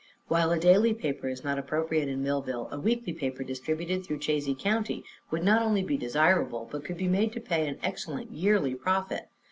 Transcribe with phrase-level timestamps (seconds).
[0.29, 4.55] "While a daily paper is not appropriate in Millville, a weekly paper, distributed throughout Chazy
[4.57, 8.73] County, would not only be desirable but could be made to pay an excellent yearly
[8.73, 9.27] profit.